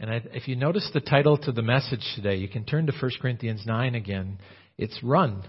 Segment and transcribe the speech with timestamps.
[0.00, 2.92] And I, if you notice the title to the message today, you can turn to
[2.98, 4.38] 1 Corinthians 9 again.
[4.78, 5.42] It's Run.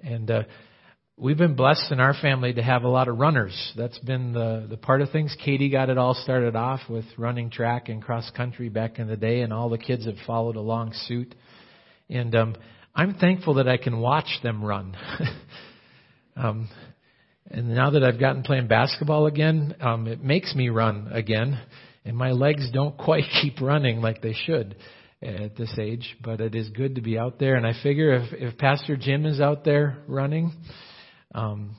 [0.00, 0.42] And uh,
[1.16, 3.72] we've been blessed in our family to have a lot of runners.
[3.76, 5.36] That's been the, the part of things.
[5.44, 9.16] Katie got it all started off with running track and cross country back in the
[9.16, 11.34] day, and all the kids have followed along suit.
[12.08, 12.54] And um,
[12.94, 14.96] I'm thankful that I can watch them run.
[16.36, 16.68] um,
[17.50, 21.58] and now that I've gotten playing basketball again, um, it makes me run again
[22.04, 24.76] and my legs don't quite keep running like they should
[25.22, 27.56] at this age, but it is good to be out there.
[27.56, 30.52] And I figure if, if Pastor Jim is out there running,
[31.34, 31.76] um,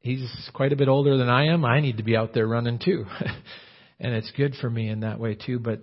[0.00, 1.64] he's quite a bit older than I am.
[1.64, 3.04] I need to be out there running too.
[4.00, 5.58] and it's good for me in that way too.
[5.58, 5.80] But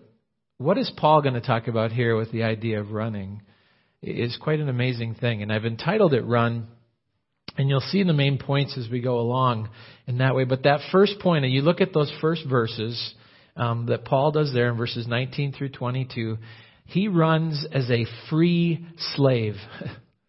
[0.57, 3.41] what is Paul going to talk about here with the idea of running?
[4.01, 5.41] Is quite an amazing thing.
[5.41, 6.67] And I've entitled it Run.
[7.57, 9.69] And you'll see the main points as we go along
[10.07, 10.43] in that way.
[10.43, 13.13] But that first point, and you look at those first verses,
[13.55, 16.37] um, that Paul does there in verses 19 through 22,
[16.85, 19.55] he runs as a free slave,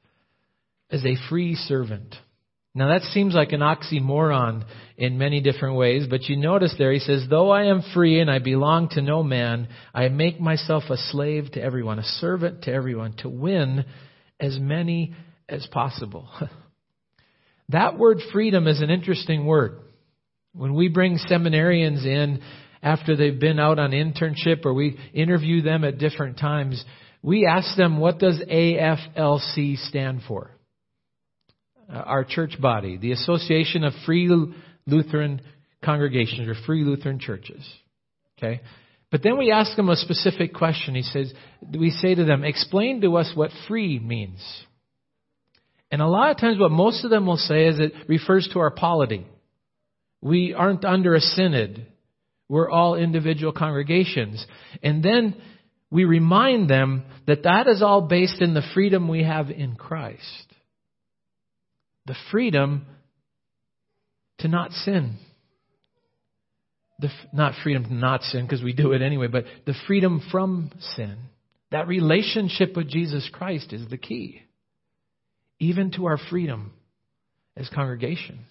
[0.90, 2.14] as a free servant.
[2.74, 4.64] Now that seems like an oxymoron
[4.98, 8.30] in many different ways, but you notice there he says, Though I am free and
[8.30, 12.72] I belong to no man, I make myself a slave to everyone, a servant to
[12.72, 13.86] everyone, to win
[14.38, 15.14] as many
[15.48, 16.28] as possible.
[17.70, 19.78] that word freedom is an interesting word.
[20.52, 22.42] When we bring seminarians in
[22.82, 26.84] after they've been out on internship or we interview them at different times,
[27.22, 30.50] we ask them, what does AFLC stand for?
[31.88, 34.28] Uh, our church body, the Association of Free
[34.86, 35.40] Lutheran
[35.84, 37.64] Congregations or Free Lutheran Churches.
[38.38, 38.60] Okay?
[39.10, 40.94] But then we ask them a specific question.
[40.94, 41.32] He says,
[41.76, 44.40] we say to them, explain to us what free means.
[45.90, 48.58] And a lot of times what most of them will say is it refers to
[48.58, 49.26] our polity.
[50.20, 51.86] We aren't under a synod.
[52.48, 54.44] We're all individual congregations.
[54.82, 55.34] And then
[55.90, 60.22] we remind them that that is all based in the freedom we have in Christ.
[62.06, 62.86] The freedom
[64.38, 65.16] to not sin.
[66.98, 70.70] The, not freedom to not sin because we do it anyway, but the freedom from
[70.94, 71.16] sin.
[71.72, 74.42] That relationship with Jesus Christ is the key.
[75.58, 76.72] Even to our freedom
[77.56, 78.46] as congregations.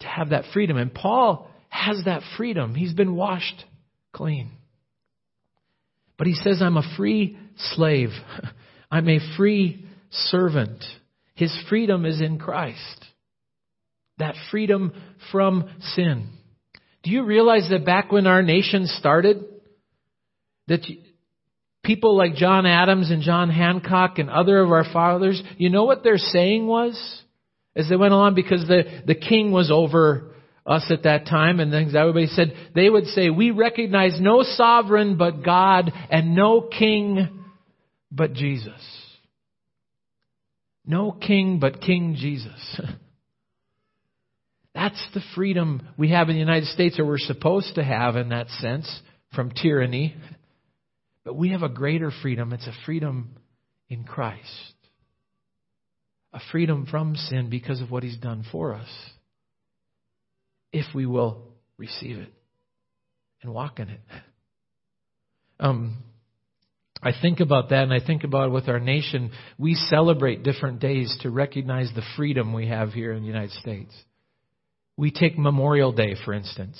[0.00, 0.76] To have that freedom.
[0.76, 2.74] And Paul has that freedom.
[2.76, 3.64] He's been washed
[4.12, 4.52] clean.
[6.16, 8.10] But he says, I'm a free slave.
[8.90, 10.84] I'm a free servant.
[11.34, 13.04] His freedom is in Christ.
[14.18, 14.92] That freedom
[15.32, 16.28] from sin.
[17.02, 19.44] Do you realize that back when our nation started,
[20.68, 20.86] that
[21.82, 26.04] people like John Adams and John Hancock and other of our fathers, you know what
[26.04, 27.20] their saying was?
[27.74, 30.33] As they went along, because the, the king was over
[30.66, 35.16] us at that time and things everybody said, they would say, we recognize no sovereign
[35.16, 37.44] but God and no king
[38.10, 38.80] but Jesus.
[40.86, 42.80] No king but King Jesus.
[44.74, 48.30] That's the freedom we have in the United States, or we're supposed to have in
[48.30, 49.00] that sense,
[49.34, 50.16] from tyranny.
[51.24, 52.52] But we have a greater freedom.
[52.52, 53.36] It's a freedom
[53.88, 54.74] in Christ.
[56.32, 58.88] A freedom from sin because of what He's done for us
[60.74, 61.40] if we will
[61.78, 62.32] receive it
[63.42, 64.00] and walk in it.
[65.60, 66.02] Um,
[67.00, 69.30] I think about that and I think about with our nation.
[69.56, 73.94] We celebrate different days to recognize the freedom we have here in the United States.
[74.96, 76.78] We take Memorial Day, for instance,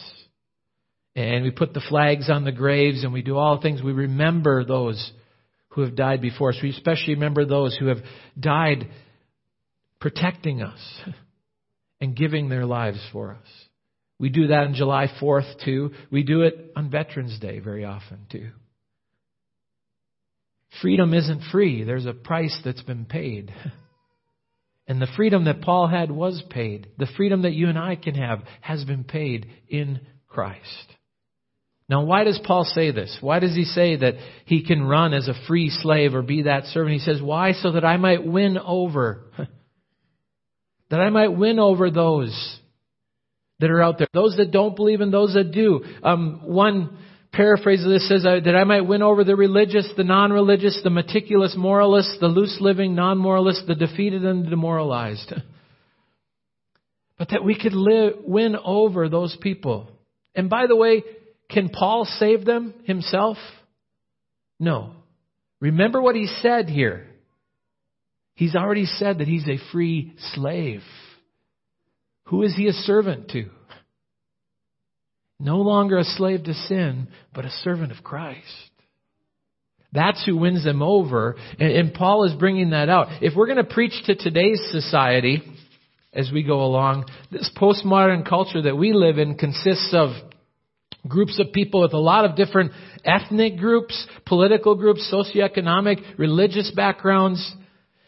[1.14, 3.80] and we put the flags on the graves and we do all things.
[3.80, 5.12] We remember those
[5.68, 6.58] who have died before us.
[6.60, 7.98] We especially remember those who have
[8.38, 8.88] died
[10.00, 10.80] protecting us
[12.00, 13.63] and giving their lives for us.
[14.24, 15.90] We do that on July 4th too.
[16.10, 18.52] We do it on Veterans Day very often too.
[20.80, 21.84] Freedom isn't free.
[21.84, 23.52] There's a price that's been paid.
[24.86, 26.88] And the freedom that Paul had was paid.
[26.98, 30.92] The freedom that you and I can have has been paid in Christ.
[31.88, 33.16] Now, why does Paul say this?
[33.22, 36.64] Why does he say that he can run as a free slave or be that
[36.64, 36.92] servant?
[36.92, 37.52] He says, why?
[37.52, 39.24] So that I might win over.
[40.90, 42.60] that I might win over those
[43.60, 44.08] that are out there.
[44.12, 45.84] Those that don't believe and those that do.
[46.02, 46.98] Um, one
[47.32, 51.54] paraphrase of this says that I might win over the religious, the non-religious, the meticulous
[51.56, 55.32] moralists, the loose living non-moralists, the defeated and the demoralized.
[57.18, 59.88] but that we could live, win over those people.
[60.34, 61.02] And by the way,
[61.50, 63.36] can Paul save them himself?
[64.58, 64.92] No.
[65.60, 67.06] Remember what he said here.
[68.34, 70.82] He's already said that he's a free slave.
[72.26, 73.50] Who is he a servant to?
[75.38, 78.70] No longer a slave to sin, but a servant of Christ.
[79.92, 81.36] That's who wins them over.
[81.58, 83.22] And, and Paul is bringing that out.
[83.22, 85.42] If we're going to preach to today's society
[86.12, 90.10] as we go along, this postmodern culture that we live in consists of
[91.06, 92.72] groups of people with a lot of different
[93.04, 97.52] ethnic groups, political groups, socioeconomic, religious backgrounds.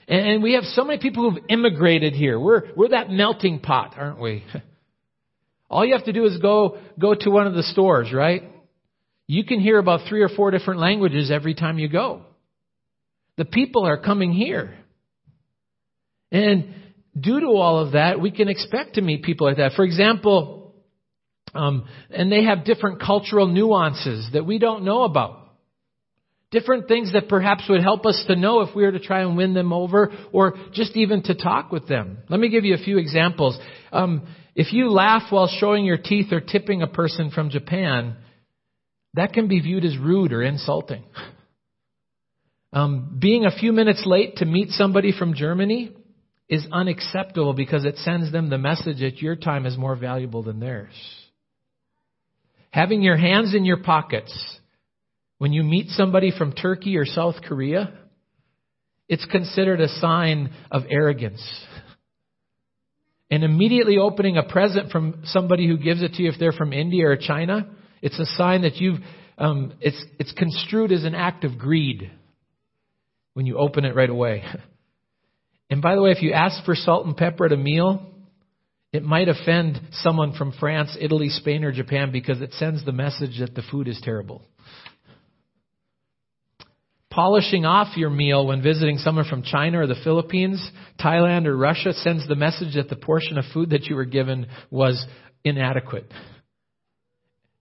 [0.08, 2.38] And we have so many people who've immigrated here.
[2.38, 4.44] We're, we're that melting pot, aren't we?
[5.70, 8.42] All you have to do is go, go to one of the stores, right?
[9.26, 12.22] You can hear about three or four different languages every time you go.
[13.36, 14.76] The people are coming here.
[16.30, 16.72] And
[17.18, 19.72] due to all of that, we can expect to meet people like that.
[19.72, 20.74] For example,
[21.54, 25.45] um, and they have different cultural nuances that we don't know about.
[26.56, 29.36] Different things that perhaps would help us to know if we were to try and
[29.36, 32.16] win them over or just even to talk with them.
[32.30, 33.58] Let me give you a few examples.
[33.92, 38.16] Um, if you laugh while showing your teeth or tipping a person from Japan,
[39.12, 41.04] that can be viewed as rude or insulting.
[42.72, 45.94] Um, being a few minutes late to meet somebody from Germany
[46.46, 50.60] is unacceptable because it sends them the message that your time is more valuable than
[50.60, 50.92] theirs.
[52.70, 54.58] Having your hands in your pockets
[55.38, 57.92] when you meet somebody from Turkey or South Korea,
[59.08, 61.42] it's considered a sign of arrogance
[63.30, 66.72] and immediately opening a present from somebody who gives it to you if they're from
[66.72, 67.68] India or China,
[68.00, 69.00] it's a sign that you've,
[69.36, 72.10] um, it's, it's construed as an act of greed
[73.34, 74.44] when you open it right away.
[75.68, 78.06] And by the way, if you ask for salt and pepper at a meal,
[78.92, 83.40] it might offend someone from France, Italy, Spain, or Japan because it sends the message
[83.40, 84.42] that the food is terrible.
[87.16, 90.62] Polishing off your meal when visiting someone from China or the Philippines,
[91.02, 94.48] Thailand, or Russia sends the message that the portion of food that you were given
[94.70, 95.02] was
[95.42, 96.12] inadequate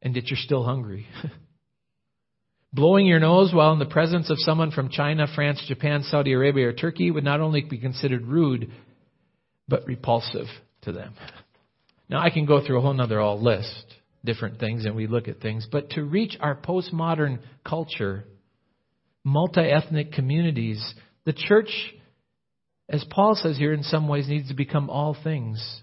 [0.02, 1.08] and that you're still hungry.
[2.74, 6.68] Blowing your nose while in the presence of someone from China, France, Japan, Saudi Arabia,
[6.68, 8.70] or Turkey would not only be considered rude,
[9.70, 10.48] but repulsive
[10.82, 11.14] to them.
[12.10, 13.86] Now, I can go through a whole other all list,
[14.26, 18.26] different things, and we look at things, but to reach our postmodern culture,
[19.26, 20.82] multi ethnic communities,
[21.26, 21.70] the church,
[22.88, 25.82] as Paul says here, in some ways needs to become all things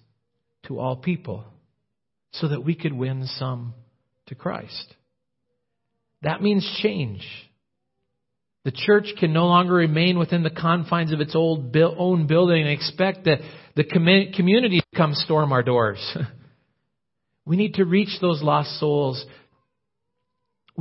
[0.68, 1.44] to all people
[2.30, 3.74] so that we could win some
[4.28, 4.94] to Christ.
[6.22, 7.26] That means change.
[8.64, 12.70] The church can no longer remain within the confines of its old own building and
[12.70, 13.40] expect that
[13.74, 16.16] the community to come storm our doors.
[17.44, 19.24] we need to reach those lost souls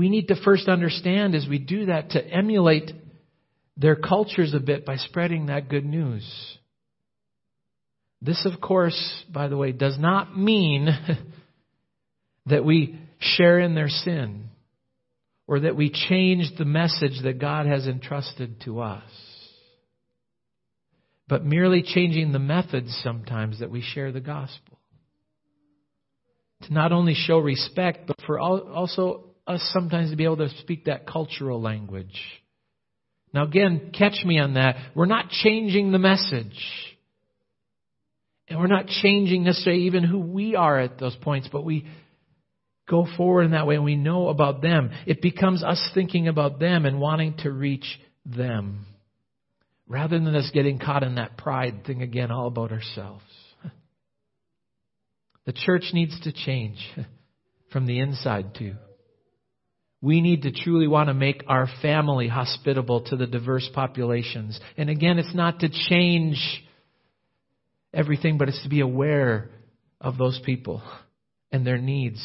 [0.01, 2.91] we need to first understand as we do that to emulate
[3.77, 6.27] their cultures a bit by spreading that good news.
[8.19, 10.87] This, of course, by the way, does not mean
[12.47, 14.45] that we share in their sin
[15.45, 19.03] or that we change the message that God has entrusted to us,
[21.27, 24.79] but merely changing the methods sometimes that we share the gospel.
[26.63, 30.85] To not only show respect, but for also us sometimes to be able to speak
[30.85, 32.19] that cultural language.
[33.33, 34.75] Now, again, catch me on that.
[34.95, 36.57] We're not changing the message.
[38.47, 41.87] And we're not changing necessarily even who we are at those points, but we
[42.89, 44.91] go forward in that way and we know about them.
[45.07, 47.85] It becomes us thinking about them and wanting to reach
[48.25, 48.85] them
[49.87, 53.23] rather than us getting caught in that pride thing again, all about ourselves.
[55.43, 56.77] The church needs to change
[57.71, 58.75] from the inside too.
[60.01, 64.59] We need to truly want to make our family hospitable to the diverse populations.
[64.75, 66.37] And again, it's not to change
[67.93, 69.49] everything, but it's to be aware
[69.99, 70.81] of those people
[71.51, 72.21] and their needs.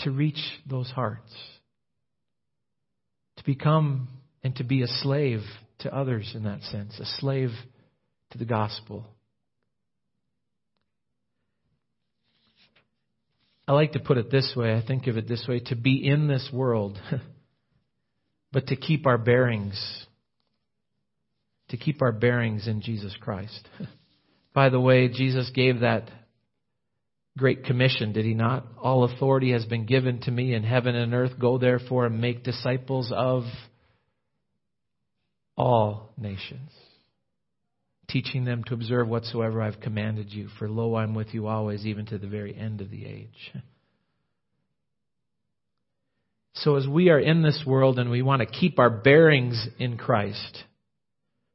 [0.00, 1.32] To reach those hearts.
[3.36, 4.08] To become
[4.42, 5.42] and to be a slave
[5.80, 7.50] to others in that sense, a slave
[8.30, 9.06] to the gospel.
[13.68, 14.72] I like to put it this way.
[14.74, 16.98] I think of it this way to be in this world,
[18.52, 19.78] but to keep our bearings.
[21.68, 23.68] To keep our bearings in Jesus Christ.
[24.54, 26.08] By the way, Jesus gave that
[27.36, 28.66] great commission, did he not?
[28.80, 31.38] All authority has been given to me in heaven and earth.
[31.38, 33.44] Go therefore and make disciples of
[35.58, 36.70] all nations
[38.08, 40.48] teaching them to observe whatsoever I've commanded you.
[40.58, 43.52] For lo, I'm with you always, even to the very end of the age.
[46.54, 49.96] So, as we are in this world and we want to keep our bearings in
[49.96, 50.64] Christ,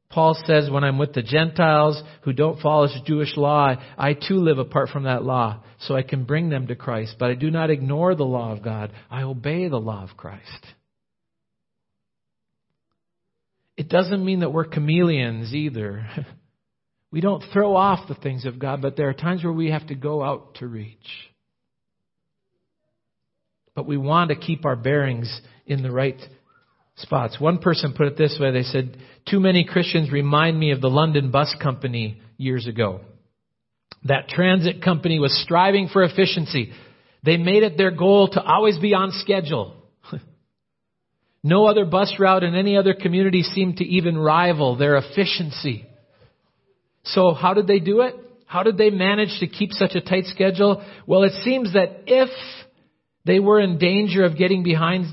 [0.08, 4.58] Paul says, when I'm with the Gentiles who don't follow Jewish law, I too live
[4.58, 7.16] apart from that law, so I can bring them to Christ.
[7.18, 8.92] But I do not ignore the law of God.
[9.10, 10.66] I obey the law of Christ.
[13.76, 16.06] It doesn't mean that we're chameleons either.
[17.14, 19.86] We don't throw off the things of God, but there are times where we have
[19.86, 20.98] to go out to reach.
[23.76, 26.20] But we want to keep our bearings in the right
[26.96, 27.38] spots.
[27.38, 28.96] One person put it this way they said,
[29.28, 33.00] Too many Christians remind me of the London Bus Company years ago.
[34.06, 36.72] That transit company was striving for efficiency.
[37.22, 39.76] They made it their goal to always be on schedule.
[41.44, 45.86] no other bus route in any other community seemed to even rival their efficiency.
[47.04, 48.14] So how did they do it?
[48.46, 50.84] How did they manage to keep such a tight schedule?
[51.06, 52.28] Well, it seems that if
[53.24, 55.06] they were in danger of getting behind,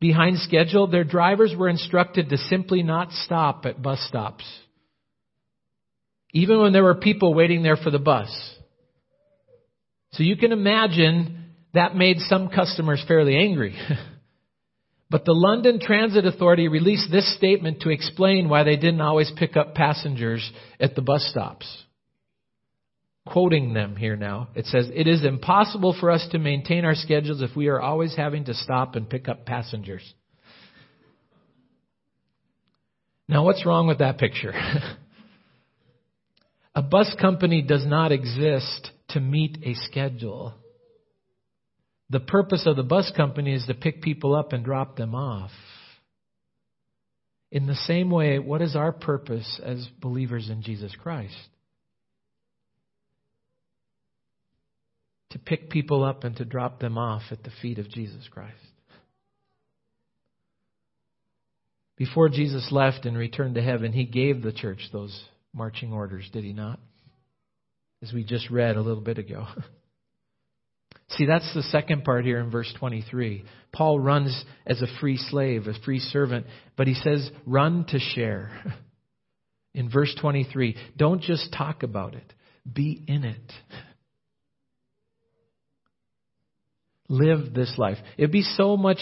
[0.00, 4.44] behind schedule, their drivers were instructed to simply not stop at bus stops.
[6.32, 8.30] Even when there were people waiting there for the bus.
[10.12, 13.76] So you can imagine that made some customers fairly angry.
[15.10, 19.56] But the London Transit Authority released this statement to explain why they didn't always pick
[19.56, 20.48] up passengers
[20.78, 21.66] at the bus stops.
[23.26, 27.42] Quoting them here now, it says, It is impossible for us to maintain our schedules
[27.42, 30.14] if we are always having to stop and pick up passengers.
[33.28, 34.52] Now, what's wrong with that picture?
[36.74, 40.54] a bus company does not exist to meet a schedule.
[42.10, 45.52] The purpose of the bus company is to pick people up and drop them off.
[47.52, 51.34] In the same way, what is our purpose as believers in Jesus Christ?
[55.30, 58.56] To pick people up and to drop them off at the feet of Jesus Christ.
[61.96, 66.42] Before Jesus left and returned to heaven, he gave the church those marching orders, did
[66.42, 66.80] he not?
[68.02, 69.46] As we just read a little bit ago.
[71.16, 73.44] See, that's the second part here in verse 23.
[73.72, 78.50] Paul runs as a free slave, a free servant, but he says, run to share.
[79.74, 82.32] In verse 23, don't just talk about it,
[82.70, 83.52] be in it.
[87.08, 87.98] Live this life.
[88.18, 88.98] It'd be so much.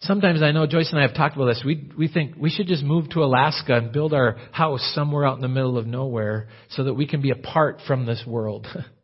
[0.00, 1.62] Sometimes I know Joyce and I have talked about this.
[1.64, 5.36] We, we think we should just move to Alaska and build our house somewhere out
[5.36, 8.66] in the middle of nowhere so that we can be apart from this world.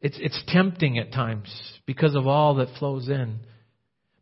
[0.00, 1.52] It's, it's tempting at times
[1.86, 3.40] because of all that flows in.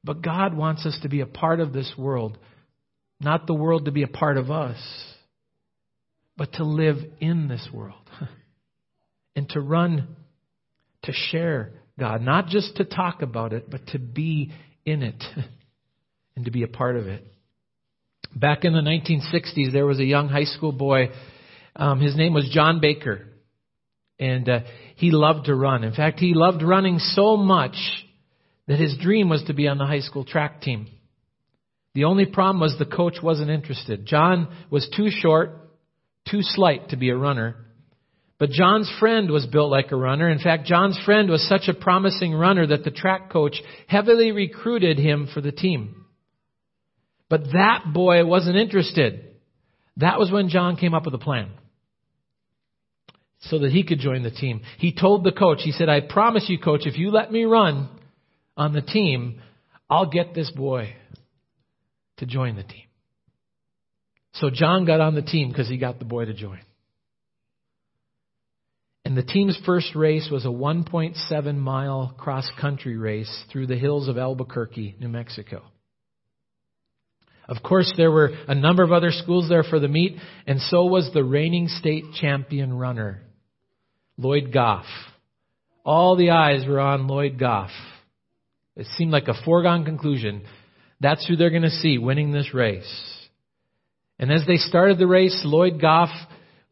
[0.02, 2.38] But God wants us to be a part of this world,
[3.20, 4.78] not the world to be a part of us,
[6.37, 8.08] but to live in this world
[9.37, 10.16] and to run,
[11.02, 14.52] to share God, not just to talk about it, but to be
[14.85, 15.23] in it
[16.37, 17.25] and to be a part of it.
[18.35, 21.08] Back in the 1960s, there was a young high school boy.
[21.75, 23.27] Um, his name was John Baker.
[24.18, 24.60] And uh,
[24.96, 25.84] he loved to run.
[25.84, 27.76] In fact, he loved running so much
[28.66, 30.88] that his dream was to be on the high school track team.
[31.94, 34.06] The only problem was the coach wasn't interested.
[34.06, 35.50] John was too short,
[36.30, 37.56] too slight to be a runner.
[38.38, 40.28] But John's friend was built like a runner.
[40.30, 44.98] In fact, John's friend was such a promising runner that the track coach heavily recruited
[44.98, 46.04] him for the team.
[47.28, 49.25] But that boy wasn't interested.
[49.96, 51.50] That was when John came up with a plan
[53.40, 54.62] so that he could join the team.
[54.78, 57.88] He told the coach, he said, I promise you, coach, if you let me run
[58.57, 59.40] on the team,
[59.88, 60.95] I'll get this boy
[62.18, 62.83] to join the team.
[64.35, 66.61] So John got on the team because he got the boy to join.
[69.04, 74.07] And the team's first race was a 1.7 mile cross country race through the hills
[74.07, 75.62] of Albuquerque, New Mexico.
[77.49, 80.85] Of course, there were a number of other schools there for the meet, and so
[80.85, 83.23] was the reigning state champion runner,
[84.18, 84.84] Lloyd Goff.
[85.84, 87.70] All the eyes were on Lloyd Goff.
[88.76, 90.42] It seemed like a foregone conclusion.
[91.00, 93.28] That's who they're going to see winning this race.
[94.18, 96.10] And as they started the race, Lloyd Goff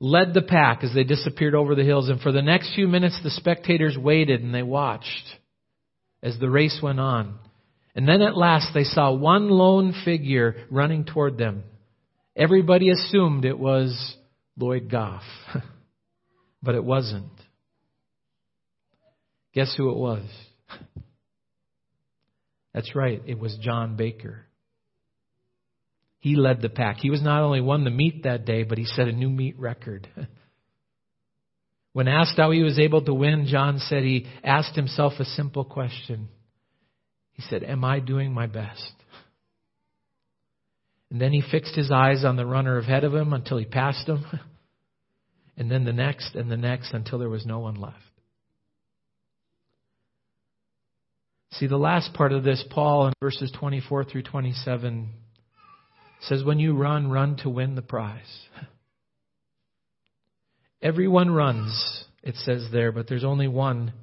[0.00, 2.08] led the pack as they disappeared over the hills.
[2.08, 5.24] And for the next few minutes, the spectators waited and they watched
[6.22, 7.38] as the race went on.
[7.94, 11.62] And then at last, they saw one lone figure running toward them.
[12.34, 14.16] Everybody assumed it was
[14.58, 15.22] Lloyd Goff,
[16.66, 17.30] but it wasn't.
[19.54, 20.26] Guess who it was?
[22.74, 24.44] That's right, it was John Baker.
[26.18, 26.96] He led the pack.
[26.98, 29.58] He was not only won the meet that day, but he set a new meet
[29.58, 30.08] record.
[31.92, 35.64] When asked how he was able to win, John said he asked himself a simple
[35.64, 36.28] question.
[37.32, 38.92] He said, Am I doing my best?
[41.10, 44.06] And then he fixed his eyes on the runner ahead of him until he passed
[44.06, 44.26] him.
[45.56, 47.96] And then the next and the next until there was no one left.
[51.52, 55.08] See, the last part of this, Paul in verses 24 through 27
[56.20, 58.20] says, When you run, run to win the prize.
[60.82, 63.94] Everyone runs, it says there, but there's only one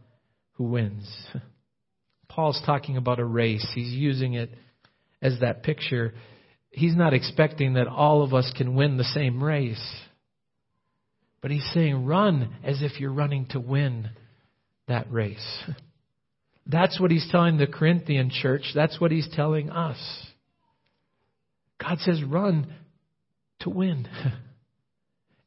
[0.54, 1.08] who wins.
[2.28, 3.68] Paul's talking about a race.
[3.76, 4.50] He's using it
[5.22, 6.16] as that picture.
[6.72, 9.84] He's not expecting that all of us can win the same race.
[11.44, 14.10] But he's saying, run as if you're running to win
[14.88, 15.64] that race.
[16.66, 18.64] That's what he's telling the Corinthian church.
[18.74, 19.98] That's what he's telling us.
[21.82, 22.74] God says, run
[23.60, 24.08] to win.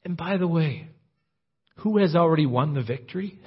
[0.04, 0.86] And by the way,
[1.78, 3.40] who has already won the victory?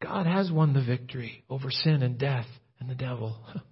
[0.00, 2.46] God has won the victory over sin and death
[2.78, 3.36] and the devil.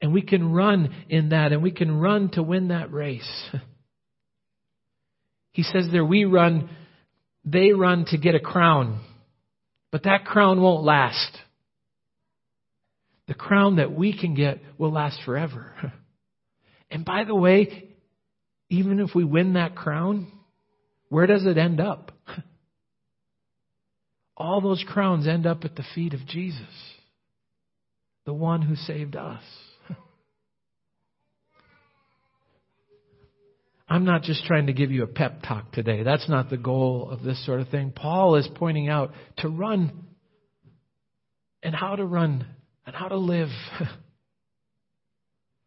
[0.00, 3.50] And we can run in that, and we can run to win that race.
[5.56, 6.68] He says there, we run,
[7.42, 9.00] they run to get a crown,
[9.90, 11.38] but that crown won't last.
[13.26, 15.92] The crown that we can get will last forever.
[16.88, 17.88] And by the way,
[18.70, 20.28] even if we win that crown,
[21.08, 22.12] where does it end up?
[24.36, 26.60] All those crowns end up at the feet of Jesus,
[28.24, 29.42] the one who saved us.
[33.88, 36.02] I'm not just trying to give you a pep talk today.
[36.02, 37.92] That's not the goal of this sort of thing.
[37.92, 40.06] Paul is pointing out to run
[41.62, 42.46] and how to run
[42.84, 43.48] and how to live.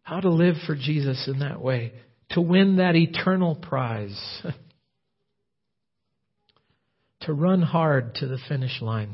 [0.02, 1.94] how to live for Jesus in that way.
[2.32, 4.20] To win that eternal prize.
[7.22, 9.14] to run hard to the finish line.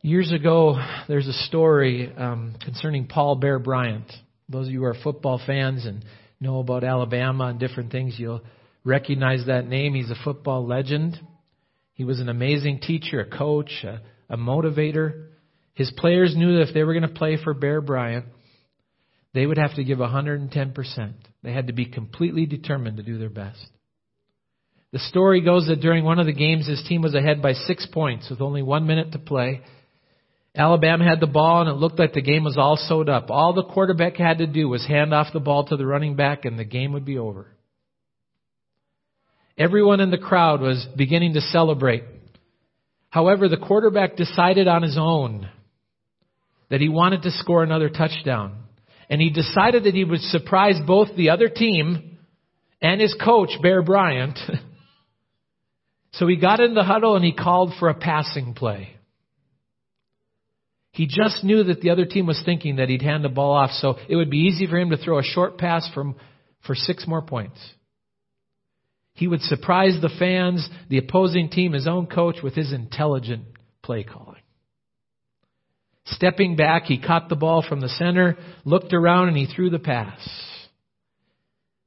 [0.00, 0.76] Years ago,
[1.06, 4.10] there's a story um, concerning Paul Bear Bryant.
[4.48, 6.04] Those of you who are football fans and
[6.42, 8.42] know about Alabama and different things, you'll
[8.84, 9.94] recognize that name.
[9.94, 11.18] He's a football legend.
[11.94, 15.28] He was an amazing teacher, a coach, a, a motivator.
[15.74, 18.26] His players knew that if they were going to play for Bear Bryant,
[19.34, 21.12] they would have to give 110%.
[21.42, 23.66] They had to be completely determined to do their best.
[24.92, 27.86] The story goes that during one of the games, his team was ahead by six
[27.86, 29.62] points with only one minute to play.
[30.54, 33.30] Alabama had the ball and it looked like the game was all sewed up.
[33.30, 36.44] All the quarterback had to do was hand off the ball to the running back
[36.44, 37.46] and the game would be over.
[39.56, 42.04] Everyone in the crowd was beginning to celebrate.
[43.08, 45.48] However, the quarterback decided on his own
[46.70, 48.56] that he wanted to score another touchdown.
[49.10, 52.18] And he decided that he would surprise both the other team
[52.80, 54.38] and his coach, Bear Bryant.
[56.12, 58.96] so he got in the huddle and he called for a passing play.
[60.92, 63.70] He just knew that the other team was thinking that he'd hand the ball off,
[63.70, 66.16] so it would be easy for him to throw a short pass from,
[66.66, 67.58] for six more points.
[69.14, 73.44] He would surprise the fans, the opposing team, his own coach with his intelligent
[73.82, 74.40] play calling.
[76.04, 79.78] Stepping back, he caught the ball from the center, looked around, and he threw the
[79.78, 80.18] pass.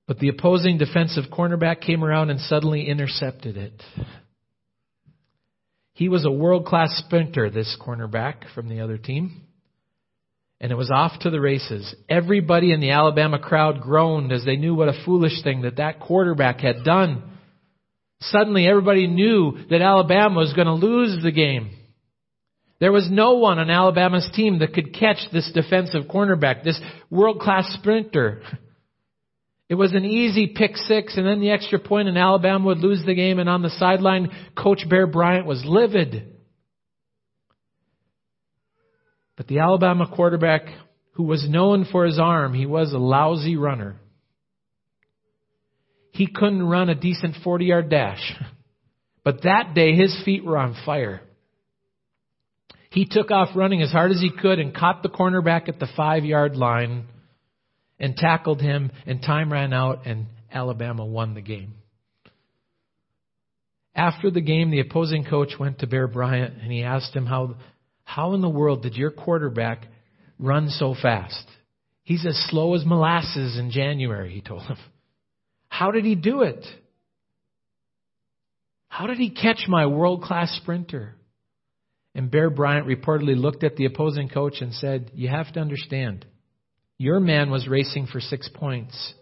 [0.07, 3.83] But the opposing defensive cornerback came around and suddenly intercepted it.
[5.95, 9.41] He was a world class sprinter, this cornerback from the other team.
[10.59, 11.95] And it was off to the races.
[12.09, 16.01] Everybody in the Alabama crowd groaned as they knew what a foolish thing that that
[16.01, 17.23] quarterback had done.
[18.19, 21.71] Suddenly everybody knew that Alabama was going to lose the game.
[22.81, 26.79] There was no one on Alabama's team that could catch this defensive cornerback, this
[27.09, 28.41] world class sprinter.
[29.67, 33.03] It was an easy pick six, and then the extra point, and Alabama would lose
[33.05, 33.39] the game.
[33.39, 36.35] And on the sideline, Coach Bear Bryant was livid.
[39.35, 40.67] But the Alabama quarterback,
[41.13, 43.95] who was known for his arm, he was a lousy runner.
[46.11, 48.33] He couldn't run a decent 40 yard dash.
[49.23, 51.19] But that day, his feet were on fire.
[52.91, 55.87] He took off running as hard as he could and caught the cornerback at the
[55.97, 57.07] five yard line
[57.99, 61.73] and tackled him, and time ran out, and Alabama won the game.
[63.95, 67.55] After the game, the opposing coach went to Bear Bryant and he asked him how,
[68.03, 69.87] how in the world did your quarterback
[70.37, 71.45] run so fast?
[72.03, 74.77] He's as slow as molasses in January, he told him.
[75.69, 76.63] How did he do it?
[78.87, 81.15] How did he catch my world class sprinter?
[82.13, 86.25] And Bear Bryant reportedly looked at the opposing coach and said, You have to understand,
[86.97, 89.13] your man was racing for six points.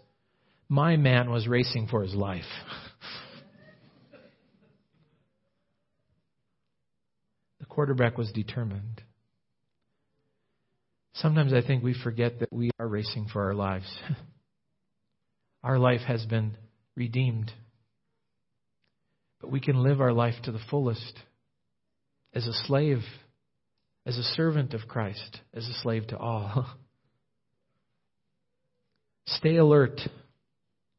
[0.68, 2.44] My man was racing for his life.
[7.60, 9.02] the quarterback was determined.
[11.14, 13.86] Sometimes I think we forget that we are racing for our lives.
[15.62, 16.56] our life has been
[16.96, 17.52] redeemed.
[19.40, 21.18] But we can live our life to the fullest
[22.32, 23.00] as a slave,
[24.06, 26.66] as a servant of Christ, as a slave to all.
[29.26, 30.00] Stay alert,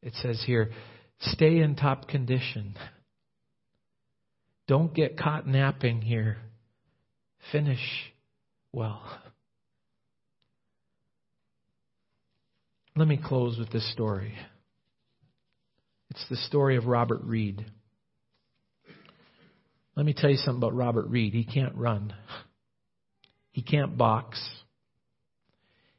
[0.02, 0.72] it says here.
[1.20, 2.76] Stay in top condition.
[4.68, 6.38] Don't get caught napping here.
[7.52, 8.14] Finish
[8.72, 9.02] well.
[12.96, 14.34] Let me close with this story.
[16.10, 17.66] It's the story of Robert Reed.
[19.96, 21.34] Let me tell you something about Robert Reed.
[21.34, 22.14] He can't run.
[23.52, 24.40] He can't box.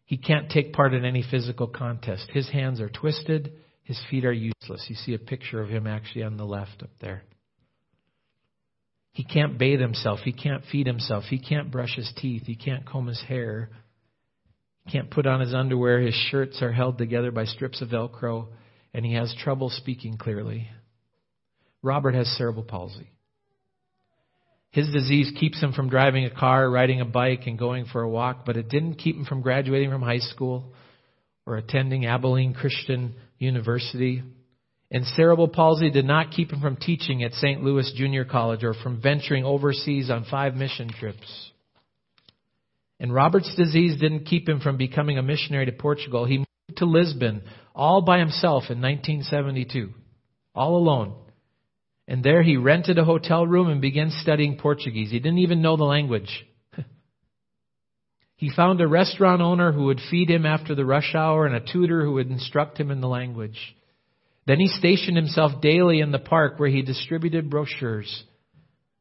[0.06, 2.30] He can't take part in any physical contest.
[2.32, 3.52] His hands are twisted.
[3.82, 4.86] His feet are useless.
[4.88, 7.22] You see a picture of him actually on the left up there.
[9.12, 10.20] He can't bathe himself.
[10.24, 11.24] He can't feed himself.
[11.24, 12.42] He can't brush his teeth.
[12.46, 13.70] He can't comb his hair.
[14.84, 16.00] He can't put on his underwear.
[16.00, 18.48] His shirts are held together by strips of Velcro,
[18.94, 20.68] and he has trouble speaking clearly.
[21.82, 23.10] Robert has cerebral palsy.
[24.76, 28.08] His disease keeps him from driving a car, riding a bike, and going for a
[28.10, 30.74] walk, but it didn't keep him from graduating from high school
[31.46, 34.22] or attending Abilene Christian University.
[34.90, 37.64] And cerebral palsy did not keep him from teaching at St.
[37.64, 41.50] Louis Junior College or from venturing overseas on five mission trips.
[43.00, 46.26] And Robert's disease didn't keep him from becoming a missionary to Portugal.
[46.26, 47.40] He moved to Lisbon
[47.74, 49.94] all by himself in 1972,
[50.54, 51.14] all alone.
[52.08, 55.10] And there he rented a hotel room and began studying Portuguese.
[55.10, 56.46] He didn't even know the language.
[58.36, 61.72] he found a restaurant owner who would feed him after the rush hour and a
[61.72, 63.58] tutor who would instruct him in the language.
[64.46, 68.24] Then he stationed himself daily in the park where he distributed brochures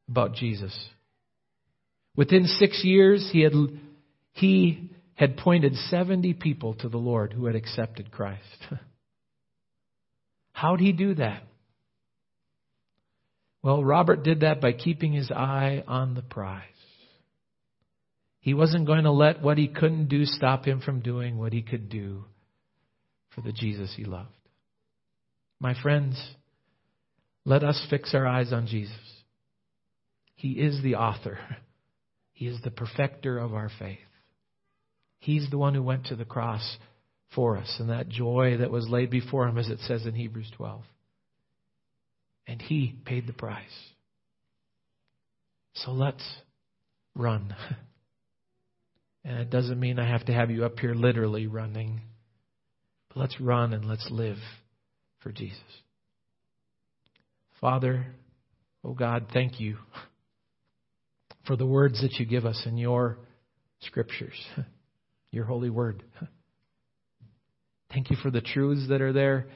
[0.09, 0.75] about Jesus.
[2.15, 3.53] Within six years, he had,
[4.31, 8.41] he had pointed 70 people to the Lord who had accepted Christ.
[10.53, 11.43] How'd he do that?
[13.65, 16.61] Well, Robert did that by keeping his eye on the prize.
[18.39, 21.63] He wasn't going to let what he couldn't do stop him from doing what he
[21.63, 22.25] could do
[23.33, 24.29] for the Jesus he loved.
[25.59, 26.15] My friends,
[27.43, 28.93] let us fix our eyes on Jesus.
[30.35, 31.39] He is the author.
[32.33, 33.97] He is the perfecter of our faith.
[35.17, 36.77] He's the one who went to the cross
[37.33, 40.51] for us and that joy that was laid before him, as it says in Hebrews
[40.55, 40.83] 12.
[42.47, 43.65] And he paid the price.
[45.73, 46.23] So let's
[47.15, 47.55] run.
[49.25, 52.01] And it doesn't mean I have to have you up here literally running.
[53.09, 54.37] But let's run and let's live
[55.21, 55.59] for Jesus.
[57.59, 58.05] Father,
[58.83, 59.77] oh God, thank you
[61.47, 63.17] for the words that you give us in your
[63.79, 64.39] scriptures,
[65.31, 66.03] your holy word.
[67.91, 69.47] Thank you for the truths that are there.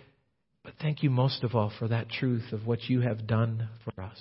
[0.63, 4.01] But thank you most of all for that truth of what you have done for
[4.01, 4.17] us.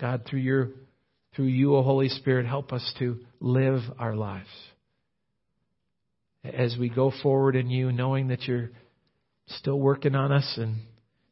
[0.00, 0.68] God, through your
[1.34, 4.48] through you, O Holy Spirit, help us to live our lives.
[6.42, 8.70] As we go forward in you, knowing that you're
[9.46, 10.76] still working on us and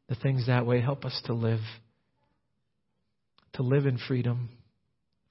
[0.08, 1.60] the things that way, help us to live.
[3.54, 4.50] To live in freedom,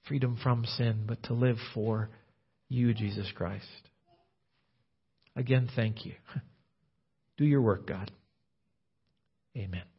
[0.08, 2.10] freedom from sin, but to live for
[2.68, 3.64] you, Jesus Christ.
[5.36, 6.14] Again, thank you.
[7.36, 8.10] Do your work, God.
[9.56, 9.95] Amen.